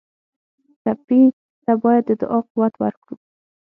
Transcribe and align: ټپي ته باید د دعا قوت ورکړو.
ټپي 0.83 1.21
ته 1.65 1.73
باید 1.83 2.03
د 2.07 2.11
دعا 2.21 2.39
قوت 2.49 2.73
ورکړو. 2.77 3.15